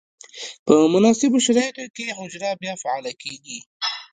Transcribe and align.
په 0.65 0.73
مناسبو 0.93 1.37
شرایطو 1.45 1.85
کې 1.95 2.05
حجره 2.17 2.49
بیا 2.61 2.73
فعاله 2.81 3.11
کیږي. 3.21 3.59